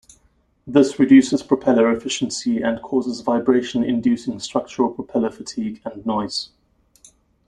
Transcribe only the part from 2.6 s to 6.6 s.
causes vibration inducing structural propeller fatigue and noise.